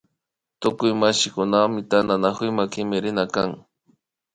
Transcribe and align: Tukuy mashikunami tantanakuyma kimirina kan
Tukuy 0.59 0.91
mashikunami 1.01 1.79
tantanakuyma 1.89 2.63
kimirina 2.71 3.23
kan 3.33 3.51